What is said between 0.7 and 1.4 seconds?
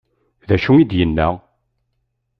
i d-yenna?